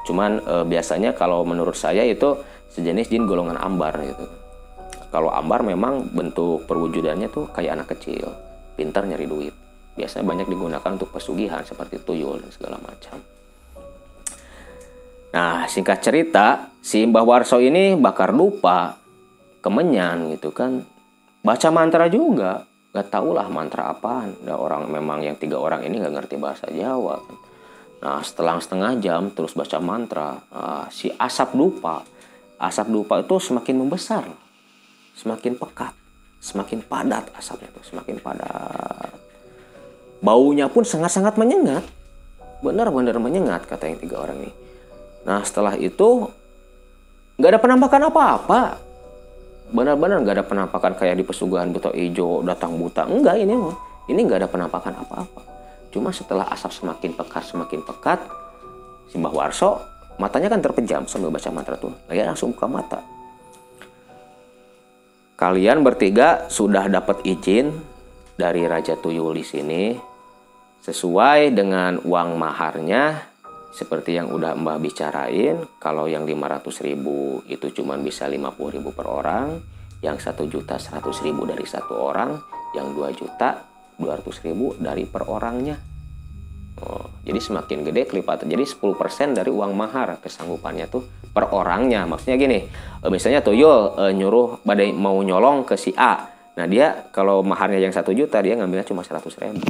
[0.07, 2.35] Cuman e, biasanya kalau menurut saya itu
[2.75, 4.25] sejenis jin golongan ambar gitu.
[5.07, 8.27] Kalau ambar memang bentuk perwujudannya tuh kayak anak kecil
[8.75, 9.55] pintar nyari duit.
[9.97, 13.17] Biasanya banyak digunakan untuk pesugihan seperti tuyul dan segala macam.
[15.33, 18.95] Nah, singkat cerita, si Mbah Warso ini bakar lupa,
[19.59, 20.85] kemenyan gitu kan.
[21.47, 24.35] Baca mantra juga, gak tau lah mantra apaan.
[24.43, 27.23] Ada orang memang yang tiga orang ini gak ngerti bahasa Jawa.
[28.03, 32.03] Nah, setelah setengah jam terus baca mantra, nah, si asap dupa,
[32.59, 34.27] asap dupa itu semakin membesar,
[35.15, 35.95] semakin pekat,
[36.43, 39.15] semakin padat asapnya tuh, semakin padat.
[40.19, 41.87] Baunya pun sangat-sangat menyengat,
[42.61, 44.53] benar-benar menyengat kata yang tiga orang ini
[45.27, 46.31] Nah setelah itu
[47.37, 48.61] nggak ada penampakan apa-apa.
[49.67, 53.03] Benar-benar nggak ada penampakan kayak di pesugihan buta hijau datang buta.
[53.07, 53.75] Enggak ini mah.
[54.07, 55.41] Ini nggak ada penampakan apa-apa.
[55.91, 58.19] Cuma setelah asap semakin pekat semakin pekat,
[59.11, 59.83] si Mbah Warso
[60.17, 61.93] matanya kan terpejam sambil baca mantra tuh.
[62.07, 62.99] Dia langsung buka mata.
[65.37, 67.69] Kalian bertiga sudah dapat izin
[68.33, 69.83] dari Raja Tuyul di sini
[70.81, 73.36] sesuai dengan uang maharnya
[73.77, 79.05] seperti yang udah Mbah bicarain, kalau yang 500 ribu itu cuma bisa 50 ribu per
[79.05, 79.61] orang,
[80.01, 82.41] yang 1 juta 100 ribu dari satu orang,
[82.73, 83.69] yang 2 juta
[84.01, 85.77] 200 ribu dari per orangnya.
[86.77, 88.49] Oh, jadi semakin gede kelipatan.
[88.49, 91.01] Jadi 10% dari uang mahar kesanggupannya tuh
[91.33, 92.05] per orangnya.
[92.05, 92.65] Maksudnya gini,
[93.01, 96.29] eh, misalnya Toyo e, nyuruh badai mau nyolong ke si A.
[96.53, 99.61] Nah dia kalau maharnya yang satu juta dia ngambilnya cuma 100 ribu.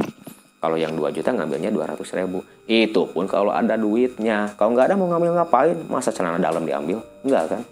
[0.58, 2.42] Kalau yang 2 juta ngambilnya 200 ribu.
[2.66, 4.58] Itu pun kalau ada duitnya.
[4.58, 5.76] Kalau nggak ada mau ngambil ngapain?
[5.86, 6.98] Masa celana dalam diambil?
[7.22, 7.62] Enggak kan?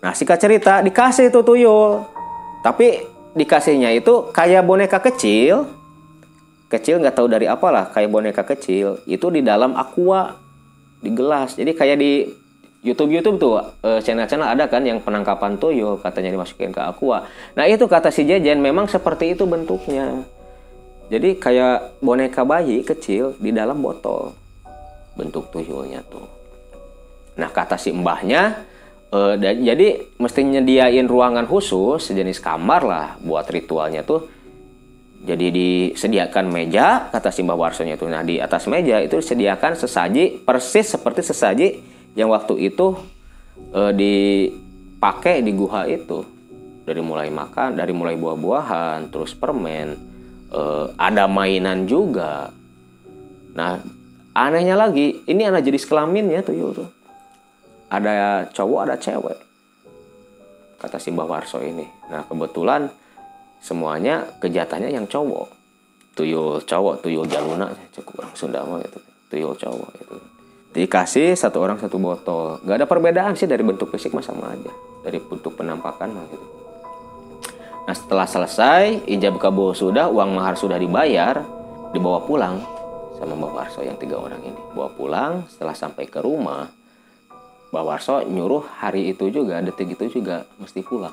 [0.00, 2.08] Nah singkat cerita dikasih itu tuyul.
[2.64, 3.04] Tapi
[3.36, 5.68] dikasihnya itu kayak boneka kecil.
[6.72, 9.04] Kecil nggak tahu dari apalah kayak boneka kecil.
[9.04, 10.40] Itu di dalam aqua
[11.04, 11.60] di gelas.
[11.60, 12.12] Jadi kayak di
[12.80, 17.28] YouTube YouTube tuh eh, channel-channel ada kan yang penangkapan tuyul katanya dimasukin ke aqua.
[17.52, 20.24] Nah itu kata si Jejen memang seperti itu bentuknya.
[21.10, 24.30] Jadi kayak boneka bayi kecil di dalam botol
[25.18, 26.22] bentuk tuyulnya tuh.
[27.34, 28.62] Nah kata si mbahnya,
[29.10, 34.30] eh, jadi mesti nyediain ruangan khusus sejenis kamar lah buat ritualnya tuh.
[35.20, 38.08] Jadi disediakan meja, kata si mbah warsonya tuh.
[38.08, 41.68] Nah di atas meja itu disediakan sesaji persis seperti sesaji
[42.14, 42.94] yang waktu itu
[43.74, 46.22] eh, dipakai di guha itu.
[46.86, 49.94] Dari mulai makan, dari mulai buah-buahan, terus permen,
[50.54, 52.50] uh, ada mainan juga.
[53.54, 53.82] Nah,
[54.34, 56.90] anehnya lagi, ini anak jenis kelamin ya tuyul tuh.
[57.90, 59.38] Ada cowok, ada cewek.
[60.78, 61.84] Kata si Mbah Warso ini.
[62.08, 62.86] Nah, kebetulan
[63.58, 65.58] semuanya kejatannya yang cowok.
[66.14, 68.98] Tuyul cowok, tuyul jaluna, cukup orang Sunda mah itu.
[69.30, 70.16] Tuyul cowok itu.
[70.70, 72.62] Dikasih satu orang satu botol.
[72.62, 74.70] Gak ada perbedaan sih dari bentuk fisik mah sama aja.
[75.02, 76.46] Dari bentuk penampakan mah gitu.
[77.88, 81.40] Nah setelah selesai, ijab kabul sudah, uang mahar sudah dibayar,
[81.96, 82.60] dibawa pulang
[83.16, 84.60] sama Mbak Warso yang tiga orang ini.
[84.72, 86.68] Bawa pulang, setelah sampai ke rumah,
[87.72, 91.12] Mbak Warso nyuruh hari itu juga, detik itu juga mesti pulang.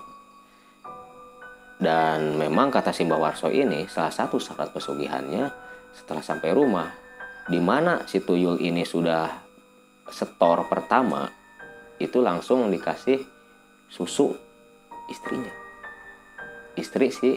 [1.78, 5.52] Dan memang kata si Mbak Warso ini, salah satu syarat pesugihannya
[5.96, 6.90] setelah sampai rumah,
[7.48, 9.28] di mana si tuyul ini sudah
[10.08, 11.28] setor pertama,
[12.00, 13.20] itu langsung dikasih
[13.88, 14.36] susu
[15.08, 15.67] istrinya
[16.78, 17.36] istri si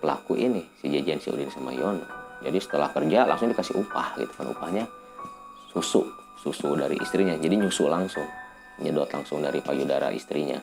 [0.00, 2.04] pelaku ini si Jejen si Udin sama Yono
[2.40, 4.84] jadi setelah kerja langsung dikasih upah gitu kan upahnya
[5.70, 7.36] susu susu dari istrinya.
[7.36, 8.24] Jadi nyusu langsung
[8.80, 10.56] nyedot langsung dari payudara istrinya.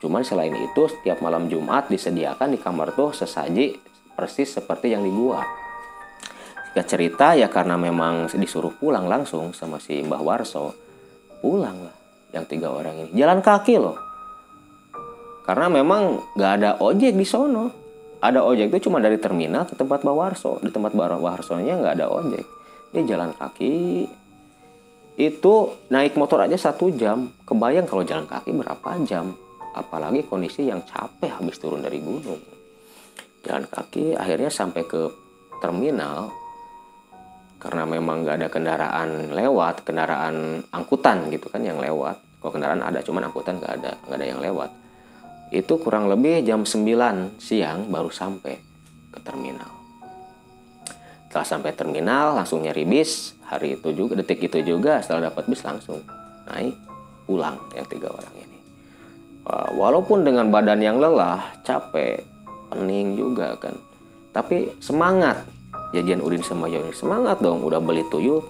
[0.00, 3.80] Cuman selain itu setiap malam Jumat disediakan di kamar tuh sesaji
[4.16, 5.40] persis seperti yang di gua
[6.70, 10.76] Jika cerita ya karena memang disuruh pulang langsung sama si Mbah Warso
[11.40, 11.96] pulang lah
[12.30, 13.10] yang tiga orang ini.
[13.16, 14.09] Jalan kaki loh
[15.50, 17.74] karena memang nggak ada ojek di sono.
[18.22, 22.46] Ada ojek itu cuma dari terminal ke tempat Bawarso di tempat Bawarsonya nggak ada ojek.
[22.94, 24.06] Dia jalan kaki.
[25.18, 27.34] Itu naik motor aja satu jam.
[27.42, 29.34] Kebayang kalau jalan kaki berapa jam?
[29.74, 32.38] Apalagi kondisi yang capek habis turun dari gunung.
[33.42, 35.10] Jalan kaki akhirnya sampai ke
[35.58, 36.30] terminal.
[37.58, 42.38] Karena memang nggak ada kendaraan lewat kendaraan angkutan gitu kan yang lewat.
[42.38, 44.70] Kalau kendaraan ada cuman angkutan nggak ada nggak ada yang lewat
[45.50, 48.54] itu kurang lebih jam 9 siang baru sampai
[49.10, 49.70] ke terminal.
[51.26, 53.38] Setelah sampai terminal langsung nyari bis.
[53.50, 55.98] Hari itu juga detik itu juga setelah dapat bis langsung
[56.46, 56.74] naik
[57.26, 58.58] pulang yang tiga orang ini.
[59.74, 62.22] Walaupun dengan badan yang lelah capek
[62.70, 63.74] pening juga kan.
[64.30, 65.42] Tapi semangat.
[65.90, 68.46] Jajan Udin sama Yoni semangat dong udah beli tuyul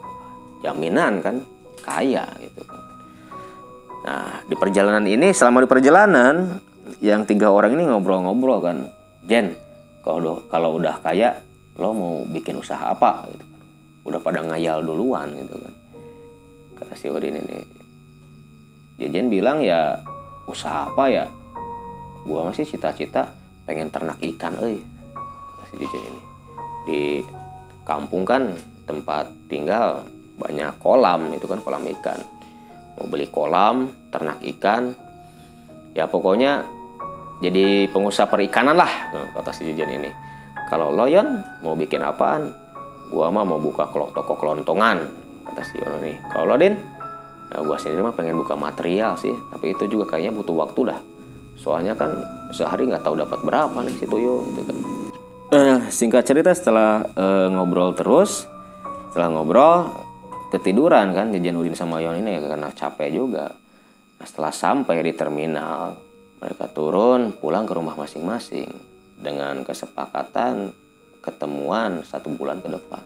[0.60, 1.40] jaminan kan
[1.80, 2.80] kaya gitu kan.
[4.04, 6.60] Nah di perjalanan ini selama di perjalanan
[7.00, 8.76] yang tiga orang ini ngobrol-ngobrol kan
[9.24, 9.56] Jen
[10.00, 11.36] kalau kalau udah kaya
[11.80, 13.24] lo mau bikin usaha apa?
[13.28, 13.60] Gitu kan.
[14.04, 15.74] Udah pada ngayal duluan gitu kan.
[16.76, 17.60] Kata si Udin ini.
[19.00, 19.96] Jajan bilang ya
[20.44, 21.24] usaha apa ya?
[22.24, 23.32] Gua masih cita-cita
[23.64, 24.80] pengen ternak ikan eh
[25.72, 26.22] si Jajan ini.
[26.84, 27.00] Di
[27.84, 30.04] kampung kan tempat tinggal
[30.36, 32.20] banyak kolam itu kan kolam ikan.
[32.96, 34.96] Mau beli kolam ternak ikan.
[35.96, 36.79] Ya pokoknya
[37.40, 40.10] jadi pengusaha perikanan lah kata si Jajan ini.
[40.68, 42.52] Kalau Loyon mau bikin apaan?
[43.10, 45.02] Gua mah mau buka toko kelontongan
[45.50, 46.14] kata si Yono nih.
[46.30, 46.78] Kalau lo Din
[47.50, 51.00] ya gua sendiri mah pengen buka material sih tapi itu juga kayaknya butuh waktu dah.
[51.58, 52.14] Soalnya kan
[52.54, 54.76] sehari nggak tahu dapat berapa nih si Tuyo gitu kan.
[55.50, 58.46] Uh, singkat cerita setelah uh, ngobrol terus,
[59.10, 59.90] setelah ngobrol
[60.54, 63.50] ketiduran kan jajan Udin sama Yon ini ya, karena capek juga.
[64.18, 65.98] Nah, setelah sampai di terminal,
[66.40, 68.72] mereka turun pulang ke rumah masing-masing
[69.20, 70.72] dengan kesepakatan
[71.20, 73.04] ketemuan satu bulan ke depan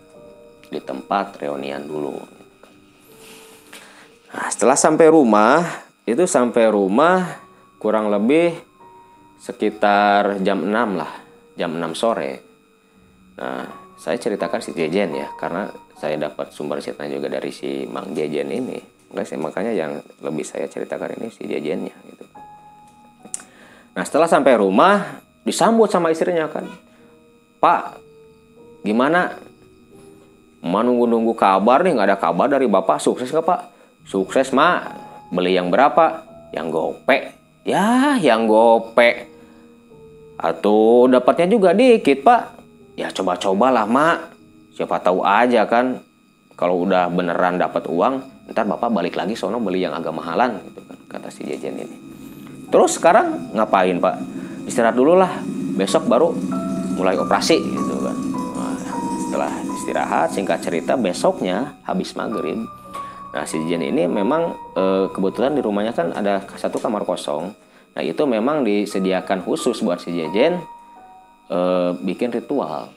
[0.71, 2.15] di tempat reunian dulu.
[4.35, 5.63] Nah, setelah sampai rumah,
[6.07, 7.43] itu sampai rumah
[7.79, 8.55] kurang lebih
[9.39, 11.13] sekitar jam 6 lah
[11.55, 12.33] jam 6 sore.
[13.39, 13.67] Nah,
[13.99, 18.51] saya ceritakan si Jejen ya, karena saya dapat sumber ceritanya juga dari si Mang Jejen
[18.51, 18.79] ini.
[19.15, 22.27] Makanya, yang lebih saya ceritakan ini si Jejennya gitu.
[23.95, 26.67] Nah, setelah sampai rumah, disambut sama istrinya kan.
[27.63, 27.99] Pak,
[28.83, 29.39] gimana?
[30.65, 32.99] Mau nunggu-nunggu kabar nih, nggak ada kabar dari bapak.
[32.99, 33.61] Sukses nggak pak?
[34.05, 34.91] Sukses mak.
[35.31, 36.27] Beli yang berapa?
[36.51, 37.23] Yang gopek.
[37.65, 39.35] Ya, yang gopek
[40.45, 42.59] atau dapatnya juga dikit pak
[42.99, 44.35] ya coba-cobalah mak
[44.75, 46.03] siapa tahu aja kan
[46.59, 50.85] kalau udah beneran dapat uang ntar bapak balik lagi sono beli yang agak mahalan gitu
[50.85, 51.97] kan kata si jajan ini
[52.75, 54.19] terus sekarang ngapain pak?
[54.67, 55.31] Istirahat dulu lah.
[55.79, 56.35] Besok baru
[56.99, 58.17] mulai operasi gitu kan.
[58.59, 58.79] Nah,
[59.23, 62.67] setelah istirahat singkat cerita besoknya habis maghrib
[63.35, 67.51] nah si jajan ini memang e, kebetulan di rumahnya kan ada satu kamar kosong.
[67.99, 70.63] Nah itu memang disediakan khusus buat si Jejen
[71.51, 71.59] e,
[71.99, 72.95] bikin ritual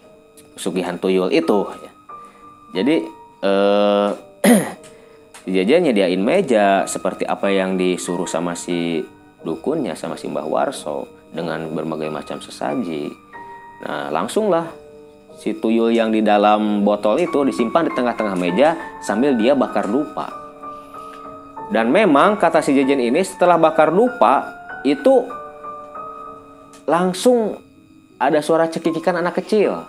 [0.54, 1.66] sugihan tuyul itu.
[2.70, 3.10] Jadi
[3.42, 3.52] e,
[5.42, 9.02] si Jejen nyediain meja seperti apa yang disuruh sama si
[9.46, 13.12] dukunnya sama si Mbah Warso dengan berbagai macam sesaji.
[13.86, 14.70] Nah langsunglah
[15.38, 18.74] si tuyul yang di dalam botol itu disimpan di tengah-tengah meja
[19.06, 20.34] sambil dia bakar dupa.
[21.68, 24.48] Dan memang kata si Jejen ini setelah bakar dupa
[24.88, 25.28] itu
[26.88, 27.60] langsung
[28.18, 29.84] ada suara cekikikan anak kecil.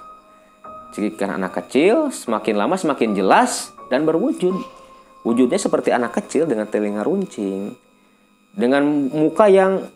[0.92, 4.58] Cekikikan anak kecil semakin lama semakin jelas dan berwujud.
[5.22, 7.87] Wujudnya seperti anak kecil dengan telinga runcing.
[8.58, 8.82] Dengan
[9.14, 9.86] muka yang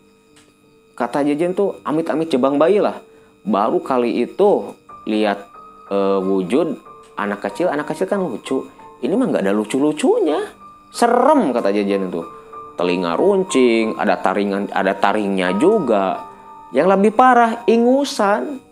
[0.94, 3.02] kata Jejen tuh amit-amit jebang bayi lah.
[3.42, 4.78] Baru kali itu
[5.10, 5.50] lihat
[5.90, 6.78] e, wujud
[7.18, 8.70] anak kecil, anak kecil kan lucu.
[9.02, 10.38] Ini mah nggak ada lucu-lucunya.
[10.94, 12.22] Serem kata Jejen itu
[12.78, 16.22] telinga runcing, ada taringan, ada taringnya juga.
[16.70, 18.62] Yang lebih parah, ingusan.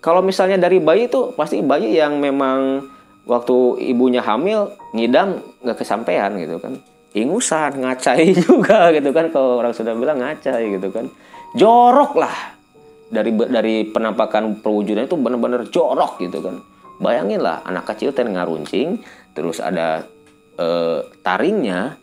[0.00, 2.88] Kalau misalnya dari bayi itu pasti bayi yang memang
[3.28, 6.80] waktu ibunya hamil ngidam nggak kesampaian gitu kan.
[7.14, 9.30] Ingusan, ngacai juga gitu kan.
[9.30, 11.06] Kalau orang sudah bilang ngacai gitu kan.
[11.54, 12.36] Jorok lah.
[13.08, 16.58] Dari dari penampakan perwujudan itu benar-benar jorok gitu kan.
[16.98, 19.02] Bayangin lah anak kecil telinga runcing,
[19.34, 20.02] terus ada
[20.58, 21.94] eh, taringnya,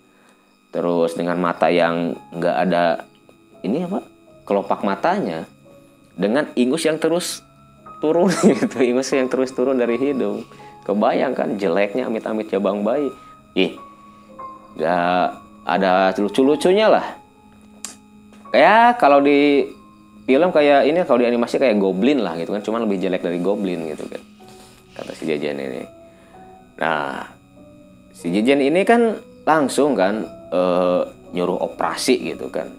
[0.71, 3.03] terus dengan mata yang nggak ada
[3.67, 3.99] ini apa
[4.47, 5.45] kelopak matanya
[6.15, 7.43] dengan ingus yang terus
[7.99, 10.47] turun gitu ingus yang terus turun dari hidung
[10.87, 13.11] kebayang kan jeleknya amit-amit cabang bayi
[13.53, 13.75] ih
[14.75, 15.23] nggak
[15.65, 17.05] ada lucu-lucunya lah.
[18.51, 19.67] Kayak kalau di
[20.27, 22.61] film kayak ini kalau di animasi kayak goblin lah gitu kan.
[22.61, 24.21] Cuman lebih jelek dari goblin gitu kan
[24.95, 25.83] kata si jajan ini.
[26.79, 27.25] Nah
[28.11, 29.17] si jajan ini kan
[29.47, 31.01] langsung kan eh,
[31.31, 32.69] nyuruh operasi gitu kan.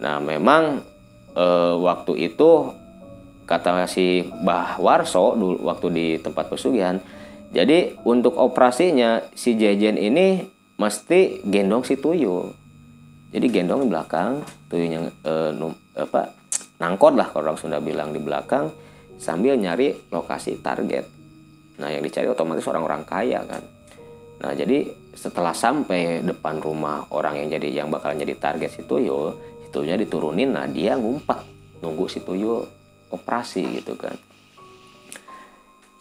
[0.00, 0.82] Nah memang
[1.36, 2.72] eh, waktu itu
[3.46, 6.96] kata si Bah Warso dulu waktu di tempat pesugihan
[7.52, 10.46] jadi untuk operasinya si jajan ini
[10.80, 12.52] mesti gendong si tuyul
[13.32, 16.36] jadi gendong di belakang tuyulnya eh, num- apa
[16.76, 18.68] nangkot lah kalau orang Sunda bilang di belakang
[19.16, 21.08] sambil nyari lokasi target.
[21.80, 23.62] Nah yang dicari otomatis orang-orang kaya kan.
[24.44, 29.32] Nah jadi setelah sampai depan rumah orang yang jadi yang bakal jadi target si tuyul
[29.64, 30.52] si tuyulnya diturunin.
[30.52, 31.40] Nah dia ngumpet
[31.80, 32.68] nunggu si tuyul
[33.08, 34.18] operasi gitu kan.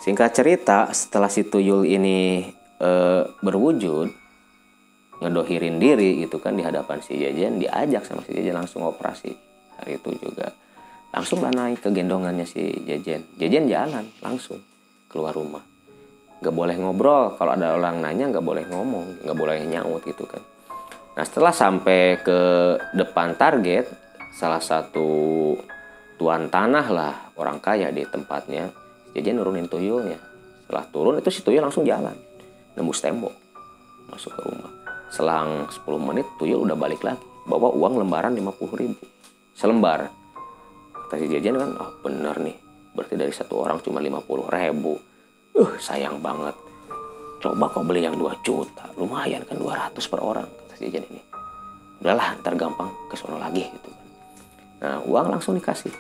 [0.01, 2.49] Singkat cerita setelah si tuyul ini
[2.82, 4.20] eh, berwujud
[5.22, 9.30] ngedohirin diri gitu kan di hadapan si jajan diajak sama si jajan langsung operasi.
[9.78, 10.49] Hari itu juga.
[11.13, 14.57] Langsung lah naik ke gendongannya si jajan jajan jalan langsung
[15.05, 15.61] keluar rumah.
[16.41, 17.38] Nggak boleh ngobrol.
[17.38, 20.41] Kalau ada orang nanya nggak boleh ngomong nggak boleh nyaut gitu kan.
[21.13, 22.39] Nah setelah sampai ke
[22.97, 23.86] depan target
[24.34, 25.53] salah satu
[26.17, 28.74] tuan tanah lah orang kaya di tempatnya
[29.13, 30.17] jajan nurunin tuyulnya.
[30.65, 32.17] Setelah turun itu si tuyul langsung jalan.
[32.74, 33.36] Nembus tembok.
[34.09, 34.80] Masuk ke rumah
[35.12, 37.22] selang 10 menit tuyul udah balik lagi.
[37.43, 39.03] Bawa uang lembaran 50 ribu.
[39.51, 40.07] Selembar.
[40.95, 42.55] Kata si jajan kan oh bener nih.
[42.95, 44.95] Berarti dari satu orang cuma 50 ribu.
[45.51, 46.55] Uh sayang banget.
[47.43, 48.88] Coba kau beli yang 2 juta.
[48.95, 51.22] Lumayan kan 200 per orang kata si jajan ini.
[51.99, 54.07] Udahlah ntar gampang ke sono lagi gitu kan.
[54.82, 55.91] Nah uang langsung dikasih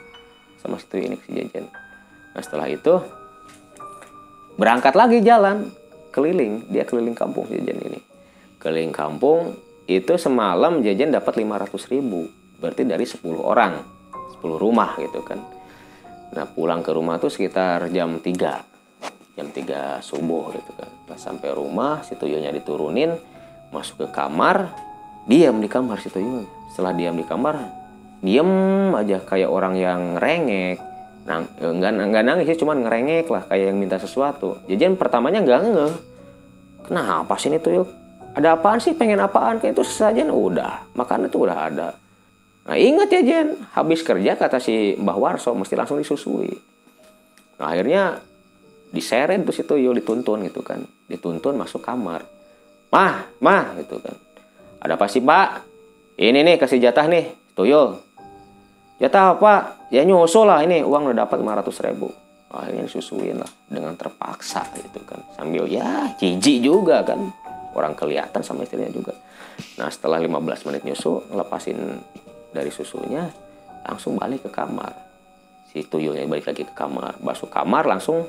[0.63, 1.67] sama si tuyul ini si jajan.
[2.31, 2.95] Nah setelah itu
[4.55, 5.67] berangkat lagi jalan
[6.15, 6.63] keliling.
[6.71, 8.00] Dia keliling kampung jajan ini
[8.61, 9.57] keliling kampung
[9.89, 12.29] itu semalam jajan dapat 500 ribu.
[12.61, 13.81] Berarti dari 10 orang.
[14.37, 15.41] 10 rumah gitu kan.
[16.31, 20.89] Nah pulang ke rumah tuh sekitar jam 3 jam 3 subuh gitu kan.
[21.09, 23.17] Pas sampai rumah si tuyulnya diturunin
[23.73, 24.69] masuk ke kamar
[25.25, 26.45] diam di kamar si tuyul.
[26.71, 27.57] Setelah diam di kamar
[28.21, 28.49] diam
[28.93, 30.77] aja kayak orang yang rengek
[31.21, 34.61] nang enggak enggak nangis sih cuman ngerengek lah kayak yang minta sesuatu.
[34.69, 35.93] Jajan pertamanya enggak ngeh.
[36.81, 38.00] Kenapa sih ini tuyul
[38.31, 38.95] ada apaan sih?
[38.95, 39.59] Pengen apaan?
[39.59, 41.89] Kayak itu sesajen udah makanan itu udah ada.
[42.63, 43.59] Nah ingat ya Jen.
[43.75, 46.51] Habis kerja kata si Mbah Warso mesti langsung disusui.
[47.59, 48.23] Nah akhirnya
[48.91, 50.79] diseret tuh si tuyul dituntun gitu kan.
[51.11, 52.23] Dituntun masuk kamar.
[52.91, 54.15] Mah mah gitu kan.
[54.81, 55.67] Ada apa sih pak
[56.15, 57.35] ini nih kasih jatah nih.
[57.51, 57.99] Tuyul
[59.03, 59.83] jatah apa?
[59.91, 60.63] Ya nyusul lah.
[60.63, 62.07] Ini uang udah dapat 500 ribu.
[62.51, 65.19] Akhirnya disusuin lah dengan terpaksa gitu kan.
[65.35, 67.40] Sambil ya jijik juga kan
[67.77, 69.15] orang kelihatan sama istrinya juga.
[69.77, 71.77] Nah setelah 15 menit nyusu ngelepasin
[72.51, 73.29] dari susunya
[73.87, 74.93] langsung balik ke kamar.
[75.71, 77.19] Si tuyulnya balik lagi ke kamar.
[77.23, 78.27] Masuk kamar langsung